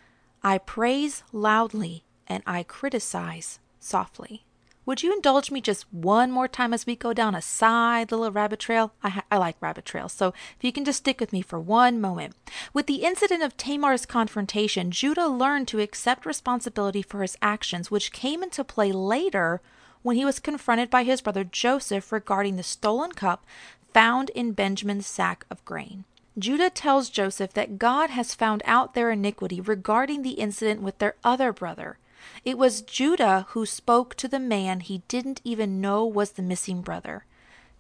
I 0.46 0.58
praise 0.58 1.24
loudly 1.32 2.04
and 2.28 2.40
I 2.46 2.62
criticize 2.62 3.58
softly. 3.80 4.44
Would 4.84 5.02
you 5.02 5.12
indulge 5.12 5.50
me 5.50 5.60
just 5.60 5.92
one 5.92 6.30
more 6.30 6.46
time 6.46 6.72
as 6.72 6.86
we 6.86 6.94
go 6.94 7.12
down 7.12 7.34
a 7.34 7.42
side 7.42 8.12
little 8.12 8.30
rabbit 8.30 8.60
trail? 8.60 8.92
I, 9.02 9.08
ha- 9.08 9.24
I, 9.28 9.38
like 9.38 9.56
rabbit 9.60 9.84
trails, 9.84 10.12
so 10.12 10.28
if 10.28 10.62
you 10.62 10.70
can 10.70 10.84
just 10.84 10.98
stick 10.98 11.18
with 11.18 11.32
me 11.32 11.42
for 11.42 11.58
one 11.58 12.00
moment. 12.00 12.36
With 12.72 12.86
the 12.86 13.02
incident 13.02 13.42
of 13.42 13.56
Tamar's 13.56 14.06
confrontation, 14.06 14.92
Judah 14.92 15.26
learned 15.26 15.66
to 15.66 15.80
accept 15.80 16.24
responsibility 16.24 17.02
for 17.02 17.22
his 17.22 17.36
actions, 17.42 17.90
which 17.90 18.12
came 18.12 18.40
into 18.40 18.62
play 18.62 18.92
later 18.92 19.60
when 20.02 20.14
he 20.14 20.24
was 20.24 20.38
confronted 20.38 20.90
by 20.90 21.02
his 21.02 21.22
brother 21.22 21.42
Joseph 21.42 22.12
regarding 22.12 22.54
the 22.54 22.62
stolen 22.62 23.10
cup 23.10 23.44
found 23.92 24.30
in 24.30 24.52
Benjamin's 24.52 25.08
sack 25.08 25.44
of 25.50 25.64
grain. 25.64 26.04
Judah 26.38 26.68
tells 26.68 27.08
Joseph 27.08 27.54
that 27.54 27.78
God 27.78 28.10
has 28.10 28.34
found 28.34 28.62
out 28.66 28.92
their 28.92 29.10
iniquity 29.10 29.60
regarding 29.60 30.22
the 30.22 30.32
incident 30.32 30.82
with 30.82 30.98
their 30.98 31.14
other 31.24 31.52
brother. 31.52 31.98
It 32.44 32.58
was 32.58 32.82
Judah 32.82 33.46
who 33.50 33.64
spoke 33.64 34.14
to 34.16 34.28
the 34.28 34.38
man 34.38 34.80
he 34.80 35.02
didn't 35.08 35.40
even 35.44 35.80
know 35.80 36.04
was 36.04 36.32
the 36.32 36.42
missing 36.42 36.82
brother. 36.82 37.24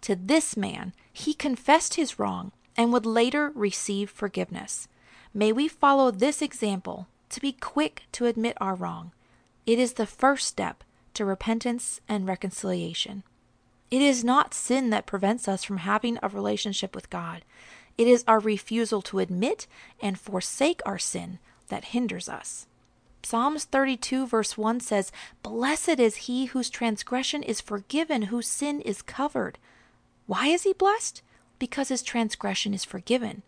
To 0.02 0.16
this 0.16 0.56
man, 0.56 0.94
he 1.12 1.34
confessed 1.34 1.94
his 1.94 2.18
wrong 2.18 2.52
and 2.76 2.92
would 2.92 3.06
later 3.06 3.52
receive 3.54 4.10
forgiveness. 4.10 4.88
May 5.34 5.52
we 5.52 5.68
follow 5.68 6.10
this 6.10 6.40
example 6.40 7.08
to 7.30 7.40
be 7.40 7.52
quick 7.52 8.04
to 8.12 8.26
admit 8.26 8.56
our 8.60 8.74
wrong. 8.74 9.12
It 9.66 9.78
is 9.78 9.94
the 9.94 10.06
first 10.06 10.46
step 10.46 10.82
to 11.14 11.24
repentance 11.24 12.00
and 12.08 12.26
reconciliation. 12.26 13.22
It 13.90 14.02
is 14.02 14.24
not 14.24 14.54
sin 14.54 14.90
that 14.90 15.06
prevents 15.06 15.46
us 15.46 15.64
from 15.64 15.78
having 15.78 16.18
a 16.22 16.28
relationship 16.28 16.94
with 16.94 17.10
God. 17.10 17.44
It 17.98 18.06
is 18.06 18.24
our 18.26 18.38
refusal 18.38 19.02
to 19.02 19.18
admit 19.18 19.66
and 20.00 20.18
forsake 20.18 20.80
our 20.84 20.98
sin 20.98 21.38
that 21.68 21.86
hinders 21.86 22.28
us. 22.28 22.66
Psalms 23.22 23.64
32, 23.64 24.26
verse 24.26 24.56
1 24.56 24.80
says, 24.80 25.10
Blessed 25.42 25.98
is 25.98 26.16
he 26.16 26.46
whose 26.46 26.70
transgression 26.70 27.42
is 27.42 27.60
forgiven, 27.60 28.22
whose 28.22 28.46
sin 28.46 28.80
is 28.82 29.02
covered. 29.02 29.58
Why 30.26 30.46
is 30.46 30.62
he 30.62 30.72
blessed? 30.72 31.22
Because 31.58 31.88
his 31.88 32.02
transgression 32.02 32.72
is 32.72 32.84
forgiven. 32.84 33.42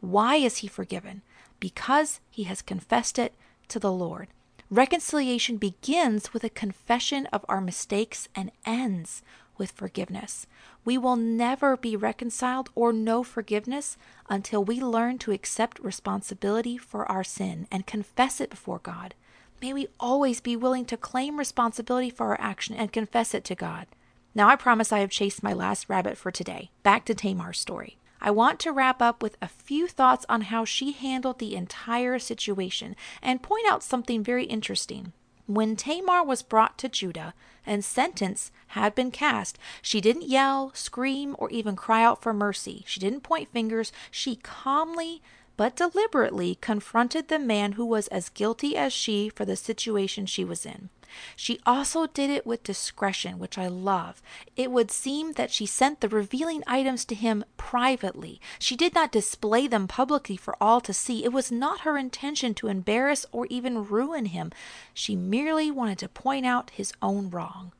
Why 0.00 0.36
is 0.36 0.58
he 0.58 0.68
forgiven? 0.68 1.22
Because 1.58 2.20
he 2.30 2.44
has 2.44 2.62
confessed 2.62 3.18
it 3.18 3.34
to 3.68 3.78
the 3.80 3.90
Lord. 3.90 4.28
Reconciliation 4.70 5.56
begins 5.56 6.32
with 6.32 6.44
a 6.44 6.50
confession 6.50 7.26
of 7.26 7.44
our 7.48 7.60
mistakes 7.60 8.28
and 8.34 8.52
ends 8.64 9.22
with 9.56 9.72
forgiveness. 9.72 10.46
We 10.84 10.98
will 10.98 11.16
never 11.16 11.76
be 11.76 11.96
reconciled 11.96 12.70
or 12.74 12.92
know 12.92 13.22
forgiveness 13.22 13.96
until 14.28 14.64
we 14.64 14.80
learn 14.80 15.18
to 15.18 15.32
accept 15.32 15.78
responsibility 15.78 16.76
for 16.76 17.10
our 17.10 17.24
sin 17.24 17.66
and 17.70 17.86
confess 17.86 18.40
it 18.40 18.50
before 18.50 18.78
God. 18.78 19.14
May 19.62 19.72
we 19.72 19.88
always 19.98 20.40
be 20.40 20.56
willing 20.56 20.84
to 20.86 20.96
claim 20.96 21.38
responsibility 21.38 22.10
for 22.10 22.26
our 22.26 22.40
action 22.40 22.74
and 22.74 22.92
confess 22.92 23.34
it 23.34 23.44
to 23.44 23.54
God. 23.54 23.86
Now, 24.34 24.48
I 24.48 24.56
promise 24.56 24.92
I 24.92 24.98
have 24.98 25.10
chased 25.10 25.42
my 25.42 25.52
last 25.52 25.88
rabbit 25.88 26.18
for 26.18 26.30
today. 26.30 26.70
Back 26.82 27.04
to 27.06 27.14
Tamar's 27.14 27.58
story. 27.58 27.98
I 28.20 28.30
want 28.30 28.58
to 28.60 28.72
wrap 28.72 29.00
up 29.00 29.22
with 29.22 29.36
a 29.40 29.48
few 29.48 29.86
thoughts 29.86 30.26
on 30.28 30.42
how 30.42 30.64
she 30.64 30.92
handled 30.92 31.38
the 31.38 31.54
entire 31.54 32.18
situation 32.18 32.96
and 33.22 33.42
point 33.42 33.66
out 33.70 33.82
something 33.82 34.24
very 34.24 34.44
interesting. 34.44 35.12
When 35.46 35.76
Tamar 35.76 36.24
was 36.24 36.42
brought 36.42 36.78
to 36.78 36.88
Judah 36.88 37.34
and 37.66 37.84
sentence 37.84 38.50
had 38.68 38.94
been 38.94 39.10
cast, 39.10 39.58
she 39.82 40.00
didn't 40.00 40.28
yell, 40.28 40.72
scream, 40.74 41.36
or 41.38 41.50
even 41.50 41.76
cry 41.76 42.02
out 42.02 42.22
for 42.22 42.32
mercy. 42.32 42.82
She 42.86 42.98
didn't 43.00 43.22
point 43.22 43.52
fingers. 43.52 43.92
She 44.10 44.36
calmly 44.36 45.22
but 45.56 45.76
deliberately 45.76 46.56
confronted 46.60 47.28
the 47.28 47.38
man 47.38 47.72
who 47.72 47.84
was 47.86 48.08
as 48.08 48.28
guilty 48.28 48.76
as 48.76 48.92
she 48.92 49.28
for 49.28 49.44
the 49.44 49.56
situation 49.56 50.26
she 50.26 50.44
was 50.44 50.66
in. 50.66 50.88
She 51.36 51.60
also 51.66 52.06
did 52.06 52.30
it 52.30 52.46
with 52.46 52.62
discretion, 52.62 53.38
which 53.38 53.58
I 53.58 53.68
love. 53.68 54.22
It 54.56 54.70
would 54.70 54.90
seem 54.90 55.32
that 55.32 55.50
she 55.50 55.66
sent 55.66 56.00
the 56.00 56.08
revealing 56.08 56.62
items 56.66 57.04
to 57.06 57.14
him 57.14 57.44
privately. 57.56 58.40
She 58.58 58.76
did 58.76 58.94
not 58.94 59.12
display 59.12 59.66
them 59.66 59.88
publicly 59.88 60.36
for 60.36 60.56
all 60.60 60.80
to 60.82 60.92
see. 60.92 61.24
It 61.24 61.32
was 61.32 61.52
not 61.52 61.80
her 61.80 61.96
intention 61.96 62.54
to 62.54 62.68
embarrass 62.68 63.26
or 63.32 63.46
even 63.46 63.86
ruin 63.86 64.26
him. 64.26 64.52
She 64.92 65.16
merely 65.16 65.70
wanted 65.70 65.98
to 65.98 66.08
point 66.08 66.46
out 66.46 66.70
his 66.70 66.92
own 67.02 67.30
wrong. 67.30 67.72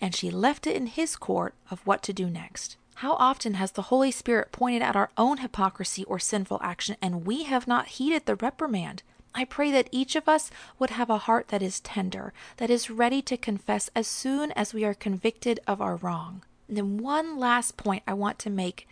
And 0.00 0.14
she 0.14 0.30
left 0.30 0.66
it 0.66 0.76
in 0.76 0.86
his 0.86 1.16
court 1.16 1.54
of 1.70 1.80
what 1.86 2.02
to 2.04 2.12
do 2.12 2.30
next. 2.30 2.76
How 2.96 3.12
often 3.14 3.54
has 3.54 3.72
the 3.72 3.82
Holy 3.82 4.10
Spirit 4.10 4.50
pointed 4.50 4.82
out 4.82 4.96
our 4.96 5.10
own 5.16 5.38
hypocrisy 5.38 6.02
or 6.04 6.18
sinful 6.18 6.58
action 6.62 6.96
and 7.00 7.24
we 7.24 7.44
have 7.44 7.68
not 7.68 7.86
heeded 7.86 8.26
the 8.26 8.34
reprimand? 8.34 9.04
I 9.34 9.44
pray 9.44 9.70
that 9.70 9.88
each 9.92 10.16
of 10.16 10.28
us 10.28 10.50
would 10.78 10.90
have 10.90 11.10
a 11.10 11.18
heart 11.18 11.48
that 11.48 11.62
is 11.62 11.80
tender, 11.80 12.32
that 12.56 12.70
is 12.70 12.90
ready 12.90 13.22
to 13.22 13.36
confess 13.36 13.90
as 13.94 14.06
soon 14.06 14.52
as 14.52 14.74
we 14.74 14.84
are 14.84 14.94
convicted 14.94 15.60
of 15.66 15.80
our 15.80 15.96
wrong. 15.96 16.42
And 16.66 16.76
then, 16.76 16.98
one 16.98 17.38
last 17.38 17.76
point 17.76 18.02
I 18.06 18.14
want 18.14 18.38
to 18.40 18.50
make 18.50 18.88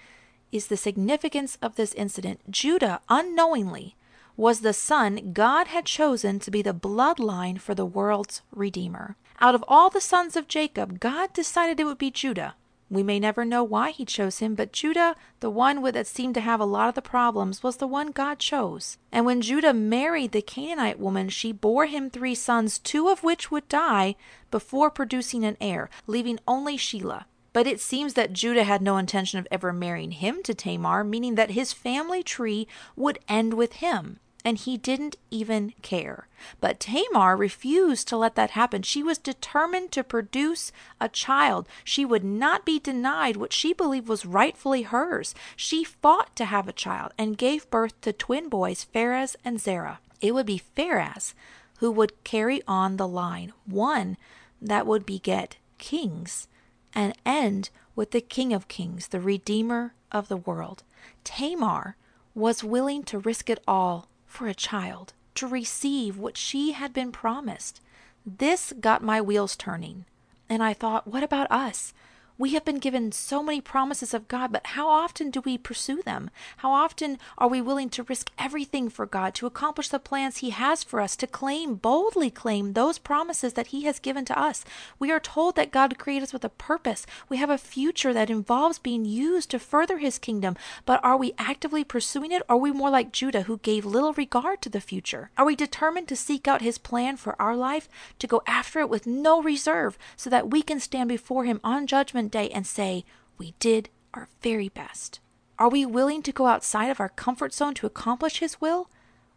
is 0.53 0.69
the 0.69 0.77
significance 0.77 1.59
of 1.61 1.77
this 1.77 1.93
incident. 1.95 2.51
Judah, 2.51 3.01
unknowingly, 3.09 3.97
was 4.37 4.61
the 4.61 4.73
son 4.73 5.33
God 5.33 5.69
had 5.69 5.87
chosen 5.87 6.39
to 6.41 6.51
be 6.51 6.63
the 6.63 6.75
bloodline 6.75 7.59
for 7.61 7.75
the 7.75 7.87
world's 7.87 8.43
Redeemer. 8.53 9.17
Out 9.41 9.55
of 9.55 9.65
all 9.69 9.91
the 9.91 10.01
sons 10.01 10.37
of 10.37 10.49
Jacob, 10.49 11.01
God 11.01 11.33
decided 11.33 11.81
it 11.81 11.85
would 11.85 11.99
be 11.99 12.11
Judah. 12.11 12.55
We 12.89 13.03
may 13.03 13.19
never 13.19 13.45
know 13.45 13.65
why 13.65 13.91
he 13.91 14.05
chose 14.05 14.39
him, 14.39 14.55
but 14.55 14.73
Judah, 14.73 15.17
the 15.41 15.51
one 15.51 15.83
that 15.83 16.07
seemed 16.07 16.35
to 16.35 16.41
have 16.41 16.61
a 16.61 16.65
lot 16.65 16.89
of 16.89 16.95
the 16.95 17.03
problems, 17.03 17.63
was 17.63 17.79
the 17.79 17.87
one 17.87 18.13
God 18.13 18.39
chose. 18.39 18.97
And 19.11 19.27
when 19.27 19.41
Judah 19.41 19.75
married 19.75 20.33
the 20.33 20.43
Canaanite 20.43 21.01
woman, 21.01 21.29
she 21.29 21.51
bore 21.51 21.87
him 21.87 22.09
three 22.09 22.35
sons, 22.35 22.79
two 22.79 23.09
of 23.09 23.25
which 23.25 23.51
would 23.51 23.69
die 23.69 24.15
before 24.51 24.91
producing 24.91 25.45
an 25.45 25.57
heir, 25.61 25.91
leaving 26.07 26.39
only 26.47 26.77
Shelah. 26.77 27.25
But 27.53 27.67
it 27.67 27.81
seems 27.81 28.15
that 28.15 28.33
Judah 28.33 28.65
had 28.65 28.83
no 28.83 28.99
intention 28.99 29.39
of 29.39 29.49
ever 29.51 29.73
marrying 29.73 30.13
him 30.13 30.43
to 30.45 30.55
Tamar, 30.55 31.03
meaning 31.03 31.35
that 31.35 31.53
his 31.53 31.73
family 31.73 32.23
tree 32.23 32.69
would 32.95 33.19
end 33.29 33.55
with 33.55 33.75
him 33.75 34.21
and 34.47 34.59
he 34.59 34.77
didn't 34.77 35.17
even 35.29 35.73
care. 35.83 36.29
But 36.61 36.79
Tamar 36.79 37.37
refused 37.37 38.07
to 38.07 38.17
let 38.17 38.37
that 38.37 38.51
happen. 38.51 38.83
She 38.83 39.03
was 39.03 39.19
determined 39.19 39.91
to 39.91 40.05
produce 40.05 40.71
a 41.01 41.09
child. 41.09 41.67
She 41.83 42.05
would 42.05 42.23
not 42.23 42.65
be 42.65 42.79
denied 42.79 43.37
what 43.37 43.53
she 43.53 43.73
believed 43.73 44.07
was 44.07 44.25
rightfully 44.25 44.83
hers. 44.83 45.35
She 45.57 45.83
fought 45.83 46.37
to 46.37 46.45
have 46.45 46.69
a 46.69 46.73
child 46.73 47.11
and 47.19 47.37
gave 47.37 47.69
birth 47.71 48.01
to 48.03 48.13
twin 48.13 48.49
boys, 48.49 48.87
Pharez 48.95 49.35
and 49.45 49.61
Zerah. 49.61 49.99
It 50.21 50.33
would 50.33 50.47
be 50.47 50.63
Pharez 50.77 51.35
who 51.79 51.91
would 51.91 52.23
carry 52.23 52.63
on 52.69 52.99
the 52.99 53.09
line, 53.09 53.53
one 53.67 54.17
that 54.63 54.87
would 54.87 55.05
beget 55.05 55.57
kings 55.79 56.47
and 56.95 57.15
end 57.27 57.71
with 57.97 58.13
the 58.13 58.21
King 58.21 58.53
of 58.53 58.69
Kings, 58.69 59.09
the 59.09 59.21
Redeemer 59.21 59.95
of 60.13 60.29
the 60.29 60.37
world. 60.37 60.85
Tamar 61.25 61.97
was 62.33 62.63
willing 62.63 63.03
to 63.03 63.19
risk 63.19 63.51
it 63.51 63.61
all 63.67 64.07
for 64.37 64.47
a 64.47 64.55
child 64.55 65.15
to 65.35 65.47
receive 65.47 66.19
what 66.19 66.37
she 66.37 66.73
had 66.73 66.93
been 66.93 67.11
promised. 67.11 67.81
This 68.27 68.75
got 68.79 69.03
my 69.03 69.21
wheels 69.21 69.57
turning. 69.57 70.05
And 70.49 70.63
I 70.63 70.75
thought, 70.75 71.07
what 71.07 71.23
about 71.23 71.51
us? 71.51 71.95
We 72.39 72.53
have 72.53 72.67
been 72.67 72.81
given 72.81 73.13
so 73.13 73.43
many 73.43 73.63
promises 73.63 74.13
of 74.13 74.29
God, 74.29 74.53
but 74.53 74.67
how 74.67 74.89
often 74.89 75.31
do 75.31 75.41
we 75.41 75.57
pursue 75.57 76.03
them? 76.03 76.29
How 76.59 76.71
often 76.71 77.19
are 77.39 77.49
we 77.49 77.63
willing 77.63 77.89
to 77.91 78.03
risk 78.03 78.31
everything 78.39 78.91
for 78.91 79.07
God, 79.07 79.35
to 79.37 79.47
accomplish 79.47 79.89
the 79.89 79.99
plans 79.99 80.39
He 80.39 80.51
has 80.51 80.85
for 80.85 81.01
us, 81.01 81.17
to 81.17 81.27
claim, 81.27 81.77
boldly 81.77 82.29
claim 82.29 82.75
those 82.75 82.99
promises 82.99 83.55
that 83.55 83.69
He 83.69 83.85
has 83.85 83.99
given 83.99 84.27
to 84.27 84.39
us? 84.39 84.67
We 84.99 85.11
are 85.11 85.19
told 85.19 85.57
that 85.57 85.71
God 85.71 85.97
created 85.97 86.25
us 86.25 86.35
with 86.35 86.45
a 86.45 86.51
purpose. 86.51 87.07
We 87.31 87.39
have 87.39 87.49
a 87.49 87.57
future 87.57 88.13
that 88.13 88.29
involves 88.29 88.79
being 88.79 89.07
used 89.07 89.51
to 89.53 89.59
further 89.59 89.97
His 89.97 90.19
kingdom, 90.19 90.57
but 90.85 91.03
are 91.03 91.17
we 91.17 91.33
actively 91.39 91.85
pursuing 91.85 92.33
it? 92.33 92.43
Or 92.51 92.57
are 92.57 92.59
we 92.59 92.71
more 92.71 92.91
like 92.91 93.13
Judah, 93.13 93.43
who 93.43 93.57
gave 93.59 93.87
little 93.87 94.13
regard 94.13 94.61
to 94.61 94.69
the 94.69 94.83
future? 94.83 95.31
Are 95.39 95.47
we 95.47 95.57
determined 95.57 96.09
to 96.09 96.17
seek 96.17 96.47
out 96.47 96.61
His 96.61 96.77
plan 96.77 97.17
for 97.17 97.41
our 97.41 97.57
life, 97.57 97.89
to 98.19 98.27
go 98.27 98.43
after 98.47 98.81
it 98.81 98.91
with 98.91 99.07
no 99.07 99.43
reserve, 99.43 99.97
so 100.17 100.29
that 100.29 100.51
we 100.51 100.61
can 100.61 100.81
stand 100.81 101.09
before 101.09 101.45
Him 101.45 101.61
on 101.65 101.87
Judgment? 101.87 102.26
Day 102.29 102.49
and 102.51 102.67
say, 102.67 103.05
We 103.39 103.55
did 103.59 103.89
our 104.15 104.29
very 104.43 104.69
best? 104.69 105.21
Are 105.59 105.69
we 105.69 105.87
willing 105.87 106.23
to 106.23 106.33
go 106.33 106.47
outside 106.47 106.91
of 106.91 107.01
our 107.01 107.09
comfort 107.09 107.55
zone 107.55 107.75
to 107.75 107.87
accomplish 107.87 108.39
His 108.39 108.61
will? 108.61 108.91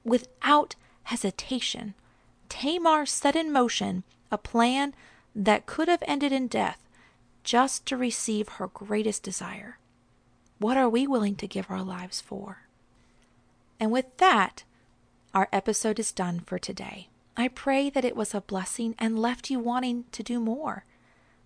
Without 0.03 0.75
hesitation, 1.03 1.93
Tamar 2.49 3.05
set 3.05 3.35
in 3.35 3.51
motion 3.51 4.03
a 4.31 4.37
plan 4.37 4.93
that 5.35 5.65
could 5.65 5.87
have 5.87 6.03
ended 6.05 6.31
in 6.31 6.47
death 6.47 6.79
just 7.43 7.85
to 7.85 7.97
receive 7.97 8.49
her 8.49 8.67
greatest 8.67 9.23
desire. 9.23 9.77
What 10.59 10.77
are 10.77 10.89
we 10.89 11.07
willing 11.07 11.35
to 11.37 11.47
give 11.47 11.69
our 11.69 11.83
lives 11.83 12.19
for? 12.19 12.63
And 13.79 13.91
with 13.91 14.17
that, 14.17 14.63
our 15.33 15.47
episode 15.53 15.99
is 15.99 16.11
done 16.11 16.41
for 16.41 16.59
today. 16.59 17.07
I 17.37 17.47
pray 17.47 17.89
that 17.89 18.03
it 18.03 18.15
was 18.15 18.33
a 18.33 18.41
blessing 18.41 18.95
and 18.99 19.17
left 19.17 19.49
you 19.49 19.59
wanting 19.59 20.05
to 20.11 20.23
do 20.23 20.39
more. 20.39 20.83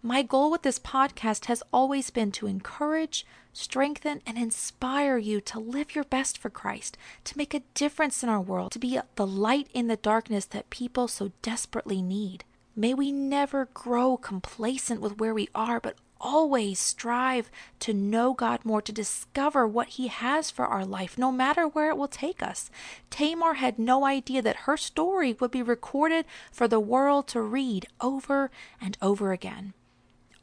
My 0.06 0.22
goal 0.22 0.52
with 0.52 0.64
this 0.64 0.80
podcast 0.80 1.46
has 1.46 1.64
always 1.72 2.10
been 2.10 2.34
to 2.34 2.46
encourage, 2.46 3.26
strengthen, 3.54 4.22
and 4.28 4.38
inspire 4.38 5.18
you 5.18 5.40
to 5.40 5.62
live 5.62 5.96
your 5.96 6.04
best 6.04 6.38
for 6.38 6.50
Christ, 6.50 6.98
to 7.24 7.38
make 7.38 7.54
a 7.54 7.64
difference 7.74 8.22
in 8.22 8.28
our 8.28 8.42
world, 8.42 8.74
to 8.74 8.80
be 8.80 9.00
the 9.16 9.26
light 9.26 9.70
in 9.74 9.88
the 9.88 9.96
darkness 9.96 10.44
that 10.44 10.70
people 10.70 11.08
so 11.08 11.32
desperately 11.42 12.02
need. 12.02 12.44
May 12.76 12.94
we 12.94 13.14
never 13.14 13.70
grow 13.74 14.18
complacent 14.18 15.00
with 15.00 15.20
where 15.20 15.34
we 15.34 15.48
are, 15.56 15.80
but 15.80 15.96
always 16.20 16.80
strive 16.80 17.50
to 17.80 17.94
know 17.94 18.34
God 18.34 18.66
more, 18.66 18.82
to 18.82 18.92
discover 18.92 19.66
what 19.66 19.88
He 19.88 20.08
has 20.08 20.52
for 20.52 20.66
our 20.66 20.84
life, 20.84 21.18
no 21.18 21.32
matter 21.32 21.66
where 21.66 21.90
it 21.90 21.96
will 21.96 22.10
take 22.10 22.44
us. 22.44 22.70
Tamar 23.10 23.54
had 23.54 23.80
no 23.80 24.04
idea 24.04 24.42
that 24.42 24.68
her 24.68 24.76
story 24.76 25.32
would 25.40 25.52
be 25.52 25.64
recorded 25.64 26.26
for 26.52 26.68
the 26.68 26.82
world 26.82 27.26
to 27.30 27.42
read 27.42 27.88
over 28.02 28.52
and 28.82 28.98
over 29.02 29.32
again. 29.32 29.74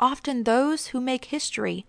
Often 0.00 0.44
those 0.44 0.88
who 0.88 1.00
make 1.00 1.26
history 1.26 1.84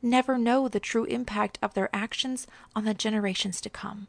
never 0.00 0.38
know 0.38 0.68
the 0.68 0.78
true 0.78 1.04
impact 1.04 1.58
of 1.60 1.74
their 1.74 1.90
actions 1.92 2.46
on 2.76 2.84
the 2.84 2.94
generations 2.94 3.60
to 3.62 3.68
come. 3.68 4.06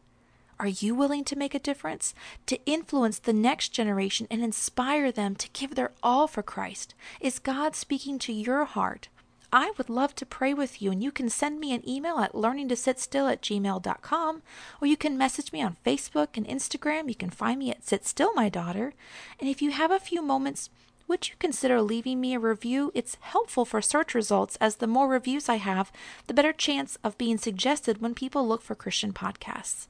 Are 0.60 0.68
you 0.68 0.94
willing 0.94 1.24
to 1.24 1.36
make 1.36 1.56
a 1.56 1.60
difference? 1.60 2.13
To 2.46 2.63
influence 2.65 3.18
the 3.18 3.34
next 3.34 3.70
generation 3.70 4.27
and 4.29 4.44
inspire 4.44 5.12
them 5.12 5.36
to 5.38 5.50
give 5.50 5.74
their 5.74 5.94
all 6.03 6.27
for 6.27 6.44
Christ? 6.44 6.94
Is 7.20 7.39
God 7.39 7.75
speaking 7.75 8.20
to 8.20 8.34
your 8.34 8.65
heart? 8.65 9.08
I 9.51 9.72
would 9.77 9.89
love 9.89 10.13
to 10.15 10.27
pray 10.27 10.53
with 10.53 10.79
you, 10.79 10.91
and 10.91 11.01
you 11.01 11.12
can 11.12 11.27
send 11.27 11.60
me 11.60 11.74
an 11.74 11.88
email 11.89 12.20
at 12.20 12.34
learningtositstill 12.34 13.32
at 13.32 13.41
gmail.com, 13.41 14.41
or 14.79 14.88
you 14.88 14.96
can 14.96 15.18
message 15.18 15.51
me 15.51 15.63
on 15.63 15.77
Facebook 15.84 16.38
and 16.38 16.48
Instagram. 16.48 17.10
You 17.10 17.15
can 17.15 17.32
find 17.32 17.58
me 17.58 17.72
at 17.72 17.84
Sit 17.84 18.06
Still, 18.06 18.32
My 18.34 18.48
Daughter. 18.48 18.94
And 19.39 19.50
if 19.50 19.60
you 19.60 19.72
have 19.72 19.89
a 19.89 20.00
few 20.00 20.22
moments, 20.22 20.70
would 21.10 21.28
you 21.28 21.34
consider 21.39 21.82
leaving 21.82 22.22
me 22.22 22.36
a 22.36 22.39
review? 22.39 22.92
It's 22.94 23.18
helpful 23.20 23.66
for 23.66 23.82
search 23.82 24.13
results, 24.13 24.58
as 24.62 24.75
the 24.75 24.88
more 24.88 25.08
reviews 25.08 25.50
I 25.50 25.56
have, 25.56 25.92
the 26.28 26.36
better 26.36 26.54
chance 26.54 27.00
of 27.04 27.17
being 27.17 27.39
suggested 27.39 28.00
when 28.00 28.13
people 28.13 28.48
look 28.48 28.62
for 28.62 28.76
Christian 28.76 29.12
podcasts. 29.12 29.88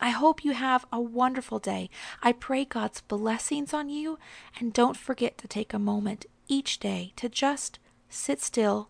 I 0.00 0.08
hope 0.08 0.42
you 0.42 0.52
have 0.52 0.86
a 0.90 0.98
wonderful 0.98 1.58
day. 1.58 1.90
I 2.22 2.32
pray 2.32 2.64
God's 2.64 3.02
blessings 3.02 3.74
on 3.74 3.90
you, 3.90 4.18
and 4.58 4.72
don't 4.72 4.96
forget 4.96 5.36
to 5.38 5.46
take 5.46 5.74
a 5.74 5.78
moment 5.78 6.24
each 6.48 6.78
day 6.78 7.12
to 7.16 7.28
just 7.28 7.78
sit 8.08 8.40
still, 8.40 8.88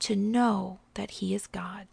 to 0.00 0.14
know 0.14 0.80
that 0.94 1.12
He 1.12 1.34
is 1.34 1.46
God. 1.46 1.86